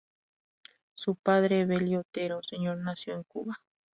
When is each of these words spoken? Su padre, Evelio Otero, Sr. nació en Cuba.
Su 0.95 1.13
padre, 1.15 1.59
Evelio 1.61 1.99
Otero, 1.99 2.41
Sr. 2.41 2.75
nació 2.79 3.13
en 3.13 3.21
Cuba. 3.21 3.61